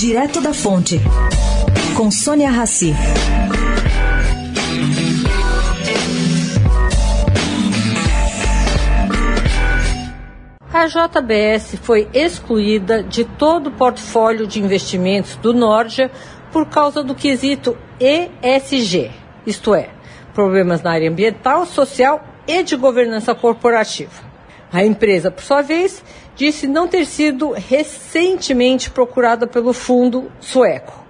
Direto 0.00 0.40
da 0.40 0.54
Fonte, 0.54 0.98
com 1.94 2.10
Sônia 2.10 2.50
Rassi. 2.50 2.94
A 10.72 10.86
JBS 10.86 11.78
foi 11.82 12.08
excluída 12.14 13.02
de 13.02 13.26
todo 13.26 13.66
o 13.66 13.72
portfólio 13.72 14.46
de 14.46 14.58
investimentos 14.58 15.36
do 15.36 15.52
Nordia 15.52 16.10
por 16.50 16.64
causa 16.64 17.04
do 17.04 17.14
quesito 17.14 17.76
ESG, 18.00 19.10
isto 19.46 19.74
é, 19.74 19.90
problemas 20.32 20.80
na 20.80 20.92
área 20.92 21.10
ambiental, 21.10 21.66
social 21.66 22.24
e 22.48 22.62
de 22.62 22.74
governança 22.74 23.34
corporativa. 23.34 24.29
A 24.72 24.84
empresa, 24.84 25.30
por 25.30 25.42
sua 25.42 25.62
vez, 25.62 26.02
disse 26.36 26.66
não 26.66 26.86
ter 26.86 27.04
sido 27.04 27.52
recentemente 27.52 28.90
procurada 28.90 29.46
pelo 29.46 29.72
fundo 29.72 30.30
sueco 30.40 31.04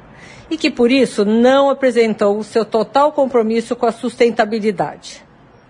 e 0.51 0.57
que 0.57 0.71
por 0.71 0.91
isso 0.91 1.25
não 1.25 1.71
apresentou 1.71 2.43
seu 2.43 2.65
total 2.65 3.13
compromisso 3.13 3.77
com 3.77 3.87
a 3.87 3.93
sustentabilidade. 3.93 5.23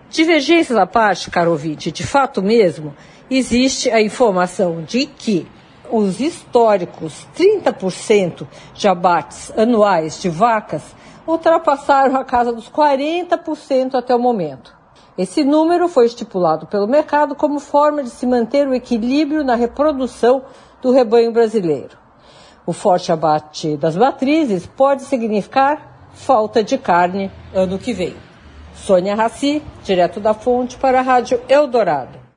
Divergências 0.09 0.79
à 0.79 0.87
parte, 0.87 1.31
caro 1.31 1.51
ouvinte, 1.51 1.93
de 1.93 2.05
fato 2.05 2.43
mesmo, 2.43 2.95
existe 3.31 3.91
a 3.91 4.01
informação 4.01 4.83
de 4.83 5.07
que 5.07 5.47
os 5.91 6.21
históricos 6.21 7.27
30% 7.37 8.47
de 8.73 8.89
abates 8.89 9.53
anuais 9.57 10.21
de 10.23 10.29
vacas 10.29 10.83
ultrapassaram 11.27 12.17
a 12.17 12.25
casa 12.25 12.53
dos 12.53 12.69
40% 12.71 13.95
até 13.95 14.15
o 14.15 14.19
momento. 14.19 14.80
Esse 15.21 15.45
número 15.45 15.87
foi 15.87 16.07
estipulado 16.07 16.67
pelo 16.67 16.89
mercado 16.89 17.35
como 17.35 17.61
forma 17.61 18.03
de 18.03 18.09
se 18.09 18.27
manter 18.27 18.67
o 18.67 18.73
equilíbrio 18.73 19.45
na 19.45 19.55
reprodução 19.55 20.43
do 20.81 20.91
rebanho 20.91 21.31
brasileiro. 21.31 21.99
O 22.65 22.73
forte 22.73 23.13
abate 23.13 23.77
das 23.77 23.95
matrizes 23.97 24.67
pode 24.67 25.03
significar 25.03 26.09
falta 26.15 26.65
de 26.65 26.79
carne 26.79 27.31
ano 27.53 27.79
que 27.79 27.93
vem. 27.93 28.17
Sônia 28.75 29.15
Raci, 29.15 29.63
direto 29.85 30.21
da 30.21 30.33
fonte 30.33 30.79
para 30.79 31.01
a 31.01 31.03
Rádio 31.03 31.39
Eldorado. 31.51 32.30